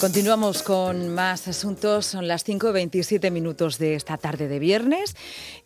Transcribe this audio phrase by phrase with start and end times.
[0.00, 2.06] Continuamos con más asuntos.
[2.06, 5.16] Son las 5.27 minutos de esta tarde de viernes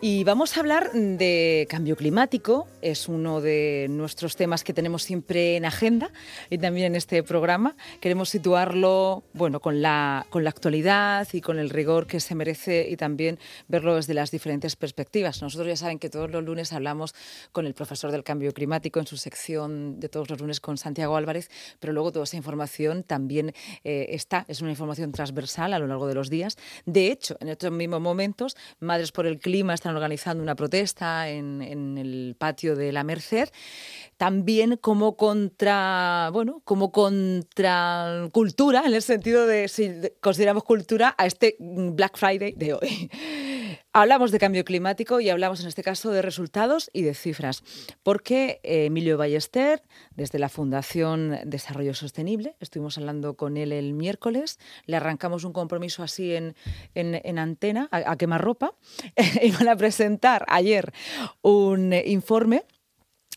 [0.00, 2.66] y vamos a hablar de cambio climático.
[2.80, 6.10] Es uno de nuestros temas que tenemos siempre en agenda
[6.48, 7.76] y también en este programa.
[8.00, 12.88] Queremos situarlo bueno, con, la, con la actualidad y con el rigor que se merece
[12.88, 13.38] y también
[13.68, 15.42] verlo desde las diferentes perspectivas.
[15.42, 17.14] Nosotros ya saben que todos los lunes hablamos
[17.52, 21.16] con el profesor del cambio climático en su sección de todos los lunes con Santiago
[21.16, 23.52] Álvarez, pero luego toda esa información también
[23.84, 26.56] eh, está, es una información transversal a lo largo de los días.
[26.86, 31.62] De hecho, en estos mismos momentos, Madres por el Clima están organizando una protesta en,
[31.62, 33.48] el patio de la Merced,
[34.16, 39.90] también como contra, bueno, como contra cultura, en el sentido de si
[40.20, 43.10] consideramos cultura a este Black Friday de hoy.
[43.95, 47.62] Hablamos de cambio climático y hablamos en este caso de resultados y de cifras,
[48.02, 49.82] porque eh, Emilio Ballester,
[50.16, 56.02] desde la Fundación Desarrollo Sostenible, estuvimos hablando con él el miércoles, le arrancamos un compromiso
[56.02, 56.54] así en,
[56.95, 58.73] en, antena, a, a quemarropa,
[59.43, 60.90] iban a presentar ayer
[61.43, 62.65] un informe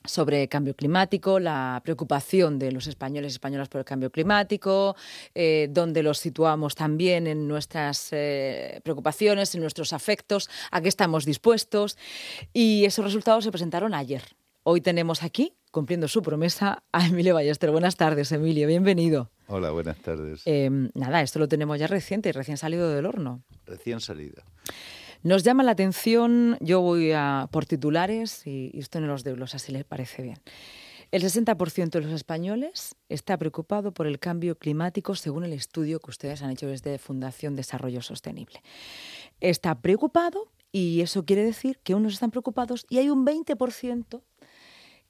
[0.07, 4.95] sobre cambio climático, la preocupación de los españoles y españolas por el cambio climático,
[5.33, 11.25] eh, donde los situamos también en nuestras eh, preocupaciones, en nuestros afectos, a qué estamos
[11.25, 11.97] dispuestos.
[12.53, 14.23] Y esos resultados se presentaron ayer.
[14.63, 17.69] Hoy tenemos aquí, cumpliendo su promesa, a Emilio Ballester.
[17.69, 19.29] Buenas tardes, Emilio, bienvenido.
[19.47, 20.41] Hola, buenas tardes.
[20.45, 23.43] Em, nada, esto lo tenemos ya reciente, recién salido del horno.
[23.65, 24.41] Recién salido.
[25.25, 29.71] Nos llama la atención, yo voy a, por titulares y, esto no los desglosa si
[29.71, 30.37] le parece bien.
[31.09, 36.11] El 60% de los españoles está preocupado por el cambio climático según el estudio que
[36.11, 38.61] ustedes han hecho desde Fundación Desarrollo Sostenible.
[39.39, 44.21] Está preocupado y eso quiere decir que unos están preocupados y hay un 20%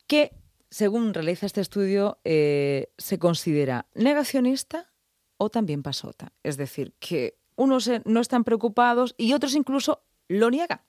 [0.08, 0.32] que,
[0.70, 4.94] según realiza este estudio, eh, se considera negacionista
[5.36, 6.32] o también pasota.
[6.42, 10.82] Es decir, que unos no están preocupados y otros incluso lo niegan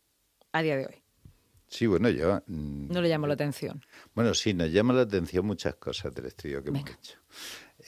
[0.52, 1.02] a día de hoy.
[1.68, 2.42] Sí, bueno, yo...
[2.46, 3.84] Mm, no le llamo la atención.
[4.14, 7.18] Bueno, sí, nos llama la atención muchas cosas del estudio que hemos hecho.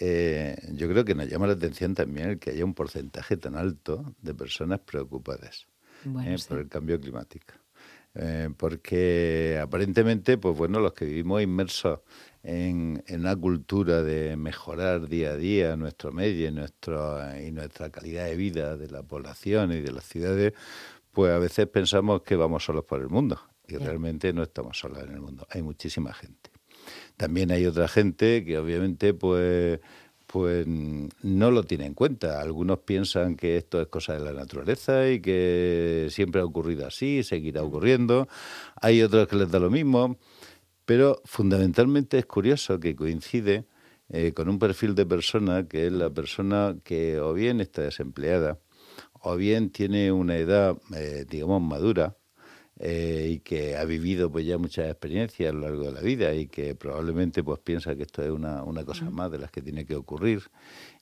[0.01, 3.57] Eh, yo creo que nos llama la atención también el que haya un porcentaje tan
[3.57, 5.67] alto de personas preocupadas
[6.05, 7.55] eh, por el cambio climático.
[8.15, 12.01] Eh, porque aparentemente, pues bueno, los que vivimos inmersos
[12.43, 18.25] en, una cultura de mejorar día a día nuestro medio y, nuestro, y nuestra calidad
[18.25, 20.55] de vida de la población y de las ciudades,
[21.19, 25.03] pues a veces pensamos que vamos solos por el mundo y realmente no estamos solos
[25.03, 25.49] en el mundo.
[25.51, 26.53] Hay muchísima gente.
[27.17, 29.81] También hay otra gente que obviamente pues
[30.29, 32.41] pues no lo tiene en cuenta.
[32.41, 37.25] Algunos piensan que esto es cosa de la naturaleza y que siempre ha ocurrido así,
[37.25, 38.29] seguirá ocurriendo.
[38.81, 40.19] Hay otros que les da lo mismo.
[40.85, 43.65] Pero fundamentalmente es curioso que coincide
[44.09, 48.61] eh, con un perfil de persona que es la persona que o bien está desempleada
[49.29, 52.17] o bien tiene una edad, eh, digamos, madura
[52.79, 56.35] eh, y que ha vivido pues ya muchas experiencias a lo largo de la vida
[56.35, 59.61] y que probablemente pues piensa que esto es una, una cosa más de las que
[59.61, 60.45] tiene que ocurrir.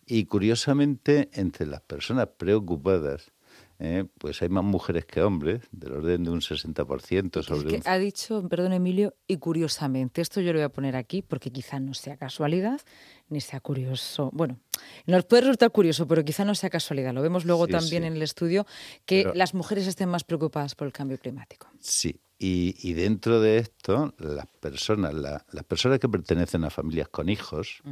[0.06, 3.31] Y curiosamente, entre las personas preocupadas
[3.78, 4.04] ¿eh?
[4.19, 7.76] pues hay más mujeres que hombres, del orden de un 60% sobre...
[7.76, 11.22] Es que ha dicho, perdón Emilio, y curiosamente, esto yo lo voy a poner aquí
[11.22, 12.81] porque quizá no sea casualidad,
[13.28, 14.31] ni sea curioso.
[14.32, 14.59] Bueno,
[15.06, 17.12] nos puede resultar curioso, pero quizá no sea casualidad.
[17.12, 18.66] Lo vemos luego también en el estudio,
[19.04, 21.69] que las mujeres estén más preocupadas por el cambio climático.
[21.81, 27.82] Sí, y, dentro de esto, las personas, las personas que pertenecen a familias con hijos,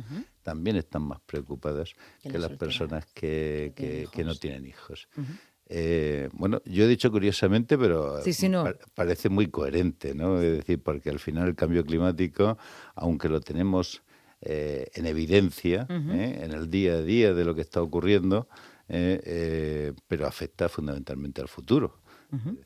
[0.42, 5.08] también están más preocupadas que, las personas que, que, no tienen hijos.
[5.66, 8.20] Eh, bueno, yo he dicho curiosamente, pero
[8.94, 10.40] parece muy coherente, ¿no?
[10.40, 12.58] Es decir, porque al final el cambio climático,
[12.94, 14.02] aunque lo tenemos
[14.40, 16.40] eh, en evidencia, ¿eh?
[16.42, 18.48] en el día a día de lo que está ocurriendo,
[18.86, 22.04] pero afecta fundamentalmente al futuro.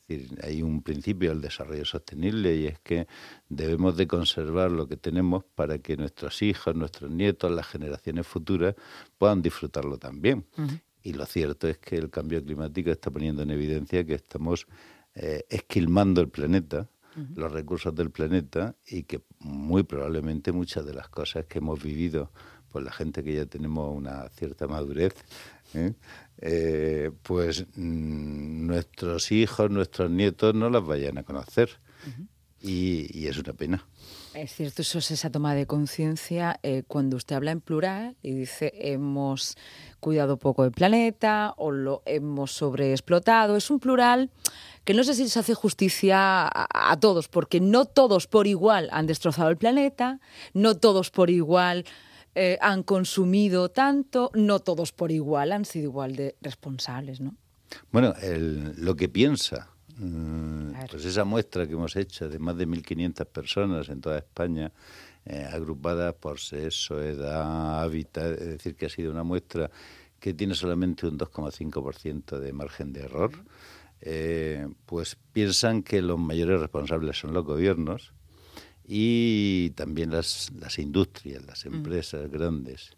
[0.08, 3.06] Es decir, hay un principio del desarrollo sostenible y es que
[3.48, 8.74] debemos de conservar lo que tenemos para que nuestros hijos, nuestros nietos, las generaciones futuras
[9.18, 10.46] puedan disfrutarlo también.
[11.08, 14.66] Y lo cierto es que el cambio climático está poniendo en evidencia que estamos
[15.14, 16.86] eh, esquilmando el planeta,
[17.34, 22.30] los recursos del planeta, y que muy probablemente muchas de las cosas que hemos vivido,
[22.70, 25.14] por la gente que ya tenemos una cierta madurez,
[25.72, 25.94] ¿eh?
[26.42, 31.70] Eh, pues mm, nuestros hijos, nuestros nietos no las vayan a conocer.
[32.60, 33.84] Y es una pena.
[34.34, 38.34] Es cierto, eso es esa toma de conciencia eh, cuando usted habla en plural y
[38.34, 39.56] dice hemos
[40.00, 43.56] cuidado poco del planeta o lo hemos sobreexplotado.
[43.56, 44.30] Es un plural
[44.84, 49.06] que no sé si se hace justicia a, todos, porque no todos por igual han
[49.06, 50.20] destrozado el planeta,
[50.54, 51.84] no todos por igual
[52.34, 57.34] eh, han consumido tanto, no todos por igual han sido igual de responsables, ¿no?
[57.90, 59.70] Bueno, lo que piensa,
[60.90, 64.72] pues esa muestra que hemos hecho de más de 1.500 personas en toda España,
[65.24, 69.70] eh, agrupadas por sexo, edad, hábitat, es decir, que ha sido una muestra
[70.20, 73.32] que tiene solamente un 2,5% de margen de error,
[74.00, 78.12] eh, pues piensan que los mayores responsables son los gobiernos
[78.84, 81.74] y también las, las industrias, las mm.
[81.74, 82.90] empresas grandes.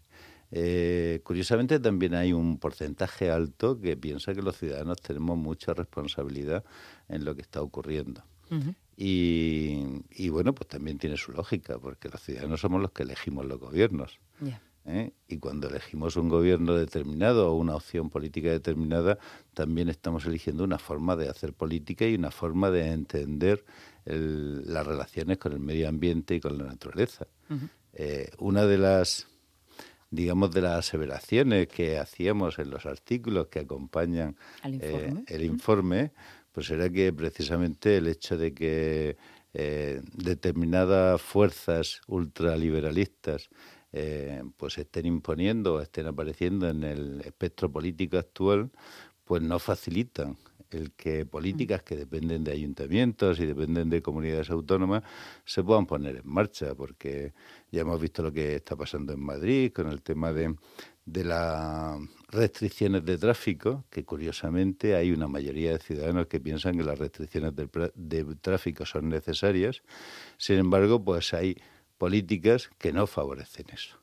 [0.52, 6.64] Eh, curiosamente también hay un porcentaje alto que piensa que los ciudadanos tenemos mucha responsabilidad
[7.08, 8.22] en lo que está ocurriendo.
[8.96, 13.60] y, bueno, pues también tiene su lógica, porque los ciudadanos somos los que elegimos los
[13.60, 14.18] gobiernos.
[14.86, 15.12] ¿eh?
[15.28, 19.18] Y cuando elegimos un gobierno determinado o una opción política determinada,
[19.54, 23.64] también estamos eligiendo una forma de hacer política y una forma de entender
[24.04, 27.26] las relaciones con el medio ambiente y con la naturaleza.
[27.92, 29.29] Eh, una de las
[30.10, 34.36] digamos, de las aseveraciones que hacíamos en los artículos que acompañan
[34.78, 36.12] eh, el informe,
[36.52, 39.16] pues era que precisamente el hecho de que
[39.52, 43.50] determinadas fuerzas ultraliberalistas
[43.92, 48.70] eh, pues estén imponiendo o estén apareciendo en el espectro político actual,
[49.24, 50.38] pues no facilitan
[50.70, 55.02] el que políticas que dependen de ayuntamientos y dependen de comunidades autónomas
[55.44, 57.32] se puedan poner en marcha, porque
[57.70, 60.54] ya hemos visto lo que está pasando en Madrid con el tema de,
[61.04, 66.84] de las restricciones de tráfico, que curiosamente hay una mayoría de ciudadanos que piensan que
[66.84, 69.82] las restricciones de, de tráfico son necesarias,
[70.36, 71.56] sin embargo, pues hay
[71.98, 73.96] políticas que no favorecen eso.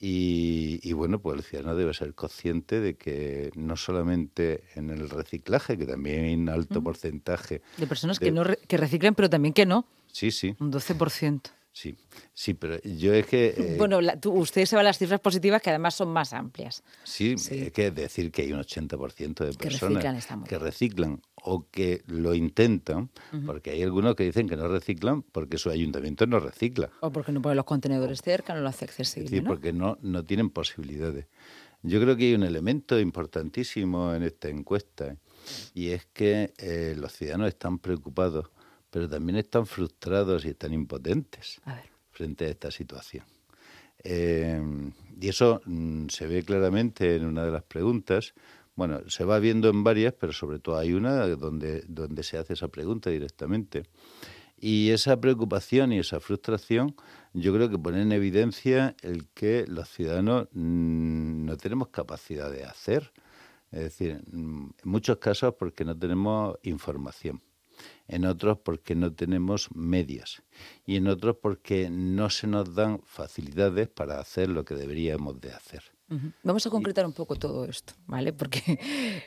[0.00, 5.78] Y, bueno, pues el ciudadano debe ser consciente de que no solamente en el reciclaje,
[5.78, 7.62] que también hay un alto porcentaje...
[7.76, 9.86] De personas que, no que reciclan, pero también que no.
[10.12, 10.54] Sí, sí.
[10.60, 11.40] Un 12%.
[11.74, 11.96] Sí,
[12.32, 13.48] sí, pero yo es que...
[13.48, 16.84] Eh, bueno, usted se va a las cifras positivas que además son más amplias.
[17.02, 22.34] Sí, hay que decir que hay un 80% de personas que reciclan, o que lo
[22.34, 23.10] intentan,
[23.44, 26.90] porque hay algunos que dicen que no reciclan porque su ayuntamiento no recicla.
[27.00, 29.28] O porque no pone los contenedores cerca, no lo hace accesible.
[29.28, 31.26] Sí, porque no, no tienen posibilidades.
[31.82, 35.16] Yo creo que hay un elemento importantísimo en esta encuesta
[35.74, 38.46] y es que eh, los ciudadanos están preocupados
[38.94, 41.60] pero también están frustrados y están impotentes
[42.12, 43.24] frente a esta situación.
[44.04, 44.62] Eh,
[45.20, 48.34] y eso mm, se ve claramente en una de las preguntas.
[48.76, 52.54] Bueno, se va viendo en varias, pero sobre todo hay una donde, donde se hace
[52.54, 53.84] esa pregunta directamente.
[54.56, 56.96] Y esa preocupación y esa frustración
[57.32, 62.64] yo creo que pone en evidencia el que los ciudadanos mm, no tenemos capacidad de
[62.64, 63.12] hacer.
[63.70, 67.42] Es decir, en muchos casos porque no tenemos información
[68.08, 70.42] en otros porque no tenemos medios
[70.86, 75.52] y en otros porque no se nos dan facilidades para hacer lo que deberíamos de
[75.52, 75.93] hacer.
[76.42, 78.32] Vamos a concretar un poco todo esto, ¿vale?
[78.32, 78.78] Porque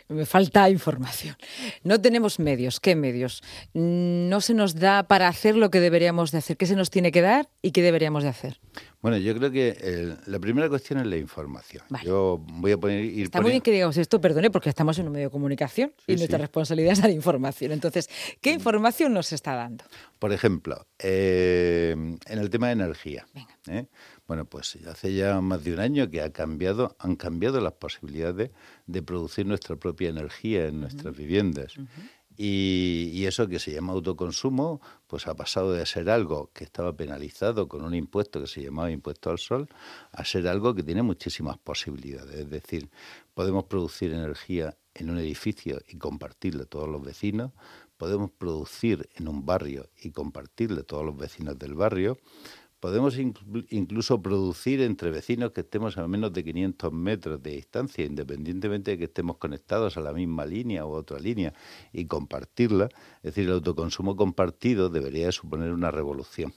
[0.10, 1.36] me falta información.
[1.84, 2.80] No tenemos medios.
[2.80, 3.42] ¿Qué medios?
[3.74, 6.56] No se nos da para hacer lo que deberíamos de hacer.
[6.56, 8.60] ¿Qué se nos tiene que dar y qué deberíamos de hacer?
[9.02, 11.84] Bueno, yo creo que la primera cuestión es la información.
[12.04, 13.06] Yo voy a poner...
[13.06, 16.16] Está muy bien que digamos esto, perdone, porque estamos en un medio de comunicación y
[16.16, 17.72] nuestra responsabilidad es dar información.
[17.72, 18.10] Entonces,
[18.42, 19.86] ¿qué información nos está dando?
[20.20, 23.28] Por ejemplo, eh, en el tema de energía.
[23.68, 23.88] ¿eh?
[24.28, 28.52] Bueno, pues hace ya más de un año que ha cambiado, han cambiado las posibilidades
[28.86, 31.76] de, producir nuestra propia energía en nuestras viviendas.
[32.40, 37.68] Y, eso que se llama autoconsumo, pues ha pasado de ser algo que estaba penalizado
[37.68, 39.68] con un impuesto que se llamaba impuesto al sol,
[40.12, 42.36] a ser algo que tiene muchísimas posibilidades.
[42.42, 42.90] Es decir,
[43.34, 47.52] podemos producir energía en un edificio y compartirla a todos los vecinos,
[47.98, 52.18] podemos producir en un barrio y compartirle a todos los vecinos del barrio,
[52.80, 58.92] Podemos incluso producir entre vecinos que estemos a menos de 500 metros de distancia, independientemente
[58.92, 61.54] de que estemos conectados a la misma línea u otra línea,
[61.92, 62.90] y compartirla.
[63.18, 66.54] Es decir, el autoconsumo compartido debería suponer una revolución.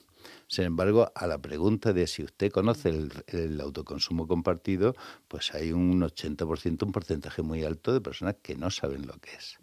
[0.47, 2.91] Sin embargo, a la pregunta de si usted conoce
[3.29, 4.95] el, autoconsumo compartido,
[5.29, 9.31] pues hay un 80%, un porcentaje muy alto de personas que no saben lo que
[9.31, 9.59] es.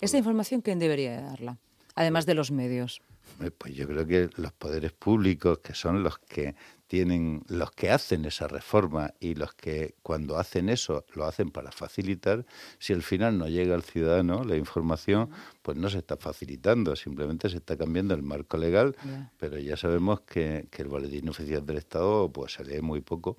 [0.00, 1.58] ¿Esta información quién debería darla?
[1.94, 3.02] Además de los medios.
[3.40, 6.54] Eh, pues yo creo que los poderes públicos, que son los que
[6.86, 11.70] tienen, los que hacen esa reforma y los que cuando hacen eso lo hacen para
[11.70, 12.44] facilitar,
[12.78, 15.30] si al final no llega al ciudadano la información,
[15.62, 18.96] pues no se está facilitando, simplemente se está cambiando el marco legal,
[19.38, 23.36] pero ya sabemos que, el boletín oficial del Estado pues se lee muy poco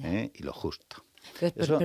[0.00, 0.30] ¿eh?
[0.32, 1.04] y lo justo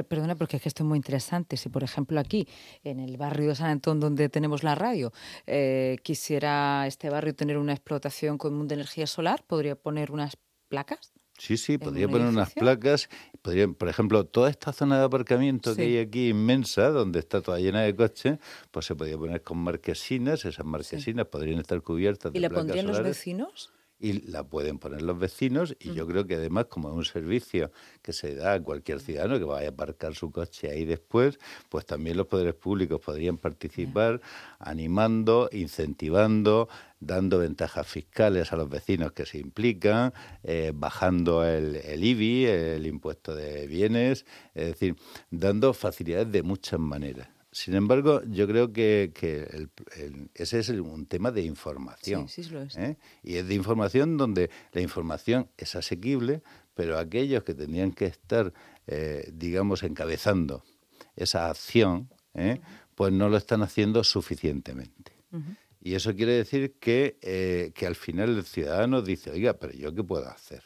[0.08, 1.58] perdona, porque es que esto es muy interesante.
[1.58, 2.48] Si, por ejemplo, aquí,
[2.84, 5.12] en el barrio de San Antón, donde tenemos la radio,
[5.48, 11.14] eh, quisiera este barrio tener una explotación común de energía solar, ¿podría poner unas placas?
[11.40, 13.10] Sí, sí, podría poner unas placas.
[13.42, 17.60] Podría, por ejemplo, toda esta zona de aparcamiento que hay aquí inmensa, donde está toda
[17.60, 18.40] llena de coches,
[18.72, 20.44] pues se podría poner con marquesinas.
[20.44, 23.72] Esas marquesinas podrían estar cubiertas ¿Y de la pondrían los vecinos?
[24.00, 27.72] Y la pueden poner los vecinos y yo creo que además como es un servicio
[28.02, 31.38] que se da a cualquier ciudadano que vaya a aparcar su coche ahí después,
[31.68, 34.22] pues también los poderes públicos podrían participar
[34.60, 40.14] animando, incentivando, dando ventajas fiscales a los vecinos que se implican,
[40.44, 44.96] eh, bajando el, el IBI, el impuesto de bienes, es decir,
[45.30, 47.39] dando facilidades de muchas maneras.
[47.52, 49.12] Sin embargo, yo creo que,
[50.36, 52.28] ese es un tema de información.
[52.28, 52.78] Sí, sí lo es.
[52.78, 52.98] ¿eh?
[53.24, 56.44] Y es de información donde la información es asequible,
[56.76, 58.54] pero aquellos que tendrían que estar,
[58.86, 60.64] eh, digamos, encabezando
[61.16, 62.62] esa acción, ¿eh?
[62.94, 65.14] pues no lo están haciendo suficientemente.
[65.82, 70.04] Y eso quiere decir que, que al final el ciudadano dice, oiga, pero yo qué
[70.04, 70.64] puedo hacer.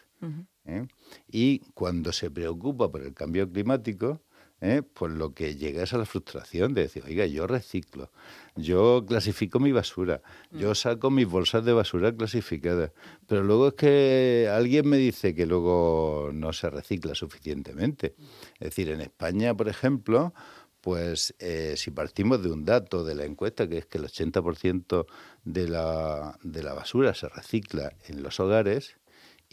[1.29, 4.21] Y cuando se preocupa por el cambio climático,
[4.63, 4.81] ¿eh?
[4.81, 8.11] pues lo que llega es a la frustración de decir, oiga, yo reciclo,
[8.55, 10.75] yo clasifico mi basura, yo mm.
[10.75, 12.91] saco mis bolsas de basura clasificadas,
[13.27, 18.15] pero luego es que alguien me dice que luego no se recicla suficientemente.
[18.55, 20.33] Es decir, en España, por ejemplo,
[20.79, 25.05] pues eh, si partimos de un dato de la encuesta, que es que el 80%
[25.43, 28.95] de la, de la basura se recicla en los hogares,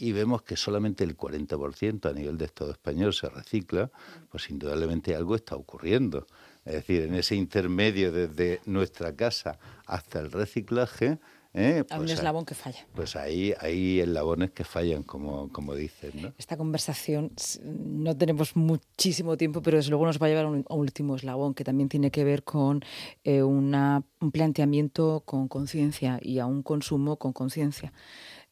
[0.01, 3.91] y vemos que solamente el 40% a nivel de Estado español se recicla,
[4.29, 6.25] pues indudablemente algo está ocurriendo.
[6.65, 11.19] Es decir, en ese intermedio desde nuestra casa hasta el reciclaje,
[11.53, 11.83] ¿Eh?
[11.89, 12.87] Hay un pues eslabón que falla.
[12.95, 16.11] Pues ahí hay eslabones que fallan, como, como dicen.
[16.15, 16.33] ¿no?
[16.37, 17.33] Esta conversación,
[17.65, 21.53] no tenemos muchísimo tiempo, pero desde luego nos va a llevar a un, último eslabón
[21.53, 22.81] que también tiene que ver con
[23.25, 27.91] eh, una, un planteamiento con conciencia y a un consumo con conciencia.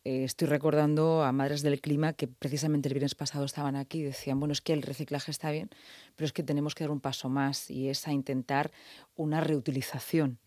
[0.06, 4.04] Eh, estoy recordando a Madres del Clima que precisamente el viernes pasado estaban aquí y
[4.04, 5.70] decían, bueno, es que el reciclaje está bien,
[6.16, 8.72] pero es que tenemos que dar un paso más y es a intentar
[9.16, 10.40] una reutilización,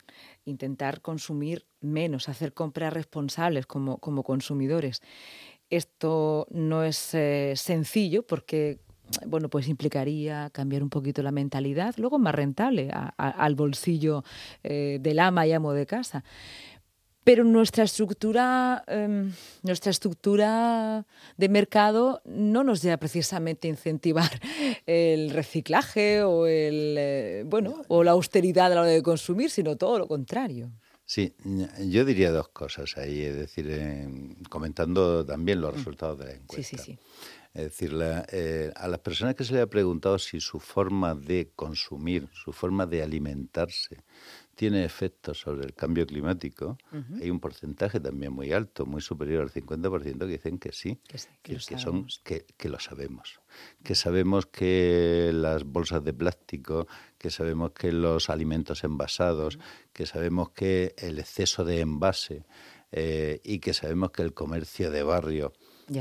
[0.47, 5.03] intentar consumir menos, hacer compras responsables como, como consumidores.
[5.69, 8.81] Esto no es eh, sencillo porque
[9.27, 14.25] bueno, pues implicaría cambiar un poquito la mentalidad, luego más rentable al bolsillo
[14.63, 16.25] eh, del ama y amo de casa.
[17.25, 24.31] Pero nuestra estructura, em, nuestra estructura de mercado no nos lleva precisamente a incentivar
[24.87, 29.77] el reciclaje o el eh, bueno o la austeridad a la hora de consumir, sino
[29.77, 30.73] todo lo contrario.
[31.05, 31.35] Sí,
[31.89, 33.69] yo diría dos cosas ahí, es decir,
[34.49, 35.77] comentando también los mm.
[35.77, 36.63] resultados de la encuesta.
[36.63, 36.99] Sí, sí, sí.
[37.55, 41.51] Es decir, eh, a las personas que se les ha preguntado si su forma de
[41.55, 44.05] consumir, su forma de alimentarse,
[44.55, 46.79] tiene efectos sobre el cambio climático,
[47.21, 50.99] hay un porcentaje también muy alto, muy superior al 50% que dicen que sí,
[51.43, 53.41] que, son, que, que, lo sabemos.
[53.83, 56.87] Que sabemos que las bolsas de plástico,
[57.19, 59.59] que sabemos que los alimentos envasados,
[59.93, 62.45] que sabemos que el exceso de envase
[62.93, 65.55] eh, y que sabemos que el comercio de barrio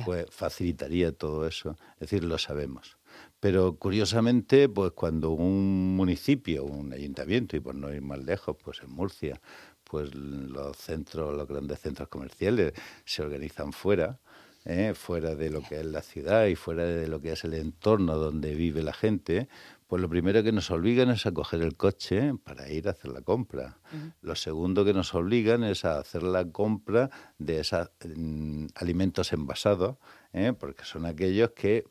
[0.06, 1.78] pues, facilitaría todo eso.
[1.96, 2.98] Es decir, lo sabemos.
[3.40, 8.82] Pero curiosamente, pues cuando un municipio, un ayuntamiento, y por no ir más lejos, pues
[8.84, 9.42] en Murcia,
[9.84, 12.74] pues los centros, los grandes centros comerciales
[13.04, 14.20] se organizan fuera,
[14.66, 14.94] ¿eh?
[14.96, 18.16] fuera de lo que es la ciudad y fuera de lo que es el entorno
[18.18, 19.50] donde vive la gente,
[19.92, 23.12] pues lo primero que nos obligan es a coger el coche para ir a hacer
[23.12, 23.78] la compra.
[24.22, 29.98] Lo segundo que nos obligan es a hacer la compra de esos mm, alimentos envasados,
[30.32, 30.54] ¿eh?
[30.58, 31.84] porque son aquellos que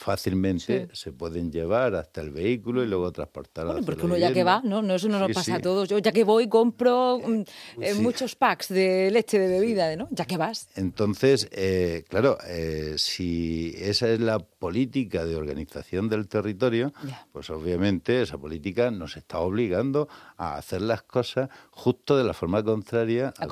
[0.00, 4.42] fácilmente se pueden llevar hasta el vehículo y luego transportar bueno, porque uno ya que
[4.42, 4.80] va, ¿no?
[4.80, 5.90] no eso no nos pasa a todos.
[5.90, 7.42] Yo ya que voy compro mm,
[7.82, 10.08] eh, muchos packs de leche, de bebida, ¿no?
[10.10, 10.70] Ya que vas.
[10.74, 16.94] Entonces, eh, claro, eh, si esa es la política de organización del territorio,
[17.32, 22.62] pues obviamente esa política nos está obligando a hacer las cosas justo de la forma
[22.62, 23.46] contraria a,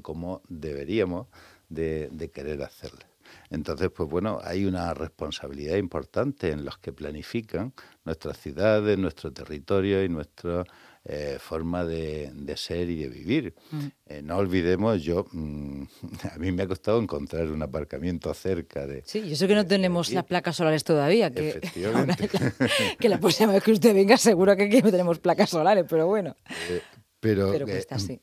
[0.00, 1.26] como, deberíamos
[1.68, 3.11] de, de querer hacerlas.
[3.52, 10.02] Entonces, pues bueno, hay una responsabilidad importante en los que planifican nuestras ciudades, nuestro territorio
[10.02, 10.64] y nuestra
[11.04, 13.54] eh, forma de, ser y de vivir.
[13.72, 13.86] Mm.
[14.06, 15.82] Eh, no olvidemos, yo, mm,
[16.32, 19.02] a mí me ha costado encontrar un aparcamiento cerca de...
[19.04, 22.30] Sí, yo sé que no tenemos las placas solares todavía, que, Efectivamente.
[23.00, 26.06] que la próxima vez que usted venga seguro que aquí no tenemos placas solares, pero
[26.06, 26.36] bueno.
[26.70, 26.80] Eh,
[27.22, 27.66] pero, pero,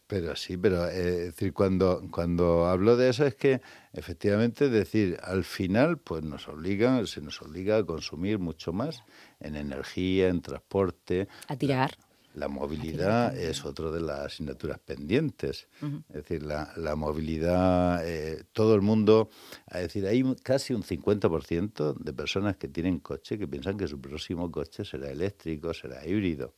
[0.08, 3.62] pero sí, pero es decir, cuando, cuando hablo de eso es que
[3.94, 9.06] efectivamente, decir, al final pues nos obligan, se nos obliga a consumir mucho más
[9.40, 11.30] en energía, en transporte.
[11.48, 11.92] A tirar.
[12.34, 15.70] La movilidad es otro de las asignaturas pendientes.
[16.10, 19.30] Es decir, la, movilidad, eh, todo el mundo,
[19.68, 24.02] es decir, hay casi un 50% de personas que tienen coche que piensan que su
[24.02, 26.54] próximo coche será eléctrico, será híbrido,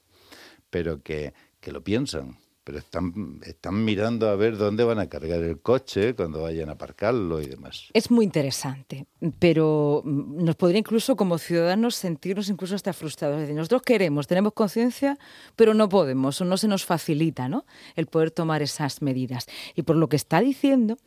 [0.72, 5.42] pero que, que lo piensan pero están, están mirando a ver dónde van a cargar
[5.42, 7.90] el coche cuando vayan a aparcarlo y demás.
[7.94, 9.08] Es muy interesante,
[9.40, 13.38] pero mm, nos podría incluso como ciudadanos sentirnos incluso hasta frustrados.
[13.38, 15.18] Es decir, nosotros queremos, tenemos conciencia,
[15.56, 17.66] pero no podemos o no se nos facilita ¿no?
[17.96, 19.48] el poder tomar esas medidas.
[19.76, 20.98] Y por lo que está diciendo,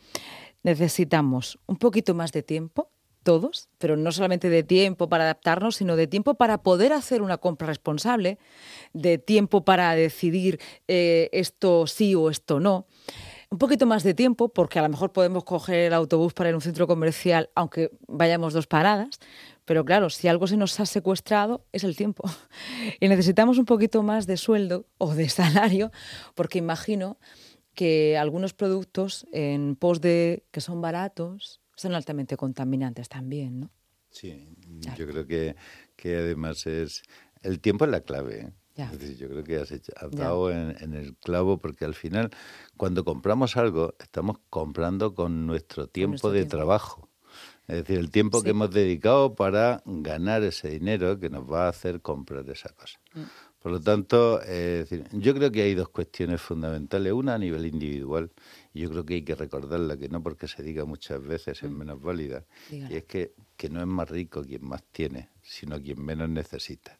[0.64, 2.90] necesitamos un poquito más de tiempo,
[3.24, 7.38] todos, pero no solamente de tiempo para adaptarnos, sino de tiempo para poder hacer una
[7.38, 8.38] compra responsable,
[8.92, 12.86] de tiempo para decidir eh, esto sí o esto no.
[13.50, 16.54] Un poquito más de tiempo, porque a lo mejor podemos coger el autobús para ir
[16.54, 19.20] a un centro comercial, aunque vayamos dos paradas,
[19.64, 22.24] pero claro, si algo se nos ha secuestrado es el tiempo.
[23.00, 25.90] Y necesitamos un poquito más de sueldo o de salario,
[26.34, 27.18] porque imagino
[27.74, 33.70] que algunos productos en pos de que son baratos, son altamente contaminantes también, ¿no?
[34.10, 34.48] Sí,
[34.96, 35.56] yo creo que,
[35.96, 37.02] que, además es
[37.42, 38.40] el tiempo es la clave.
[38.40, 38.52] ¿eh?
[39.18, 39.70] yo creo que has,
[40.10, 42.30] dado en, el clavo porque al final
[42.76, 47.08] cuando compramos algo estamos comprando con nuestro tiempo de trabajo.
[47.66, 51.68] Es decir, el tiempo que hemos dedicado para ganar ese dinero que nos va a
[51.70, 53.00] hacer comprar esa cosa.
[53.14, 53.22] Mm.
[53.64, 54.42] Por lo tanto,
[55.12, 57.14] yo creo que hay dos cuestiones fundamentales.
[57.14, 58.30] Una a nivel individual,
[58.75, 61.71] y yo creo que hay que recordarla, que no porque se diga muchas veces es
[61.71, 61.75] mm.
[61.75, 66.04] menos válida, y es que, que no es más rico quien más tiene, sino quien
[66.04, 66.99] menos necesita.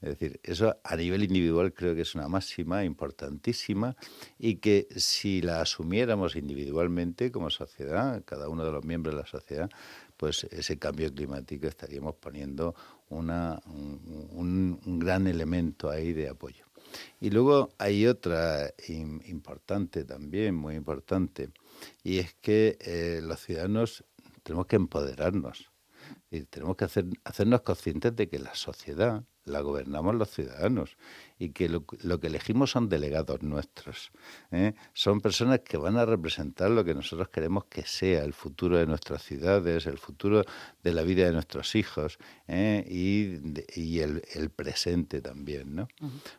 [0.00, 3.96] Es decir, eso a nivel individual creo que es una máxima importantísima
[4.38, 9.26] y que si la asumiéramos individualmente como sociedad, cada uno de los miembros de la
[9.26, 9.68] sociedad,
[10.16, 12.76] pues ese cambio climático estaríamos poniendo
[13.08, 16.64] una, un, gran elemento ahí de apoyo.
[17.20, 21.50] Y luego hay otra importante también, muy importante,
[22.02, 24.04] y es que eh, los ciudadanos
[24.42, 25.70] tenemos que empoderarnos
[26.30, 30.96] y tenemos que hacer, hacernos conscientes de que la sociedad la gobernamos los ciudadanos
[31.38, 34.10] y que lo, que elegimos son delegados nuestros.
[34.50, 34.74] ¿eh?
[34.92, 38.86] Son personas que van a representar lo que nosotros queremos que sea el futuro de
[38.86, 40.44] nuestras ciudades, el futuro
[40.82, 42.84] de la vida de nuestros hijos ¿eh?
[42.88, 45.76] y, el, presente también.
[45.76, 45.88] ¿no?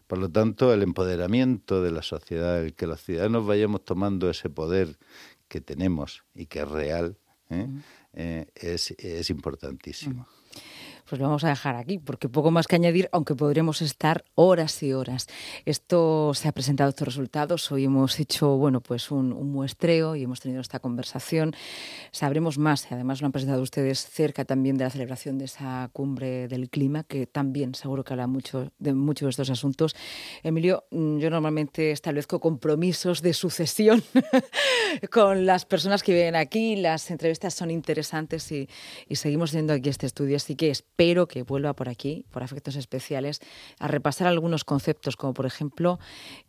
[0.07, 4.49] Por lo tanto, el empoderamiento de la sociedad, el que los ciudadanos vayamos tomando ese
[4.49, 4.97] poder
[5.47, 7.17] que tenemos y que es real,
[7.49, 8.47] ¿eh?
[8.53, 10.27] es, es importantísimo
[11.09, 14.83] pues lo vamos a dejar aquí, porque poco más que añadir, aunque podremos estar horas
[14.83, 15.27] y horas.
[15.65, 17.71] Esto se ha presentado estos resultados.
[17.71, 21.55] Hoy hemos hecho, bueno, pues un, muestreo y hemos tenido esta conversación.
[22.11, 25.89] Sabremos más, y además lo han presentado ustedes cerca también de la celebración de esa
[25.93, 29.95] cumbre del clima, que también seguro que habla mucho de muchos de estos asuntos.
[30.43, 34.03] Emilio, mm, yo normalmente establezco compromisos de sucesión
[35.11, 36.75] con las personas que viven aquí.
[36.75, 38.69] Las entrevistas son interesantes y,
[39.07, 42.75] y seguimos teniendo aquí este estudio, así que espero que vuelva por aquí, por afectos
[42.75, 43.39] especiales,
[43.79, 45.97] a repasar algunos conceptos, como por ejemplo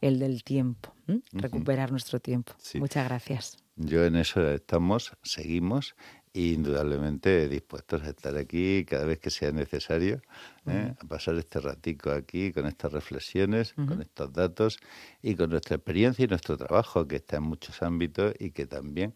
[0.01, 0.93] el del tiempo,
[1.33, 2.55] recuperar nuestro tiempo.
[2.75, 3.59] Muchas gracias.
[3.77, 5.95] Yo en eso estamos, seguimos
[6.35, 10.21] e indudablemente dispuestos a estar aquí cada vez que sea necesario,
[10.67, 10.95] ¿eh?
[10.99, 14.79] a pasar este ratico aquí con estas reflexiones, con estos datos
[15.23, 19.15] y con nuestra experiencia y nuestro trabajo que está en muchos ámbitos y que también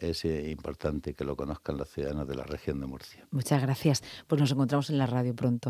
[0.00, 3.26] es eh, importante que lo conozcan los ciudadanos de la región de Murcia.
[3.30, 4.02] Muchas gracias.
[4.26, 5.66] Pues nos encontramos en la radio pronto.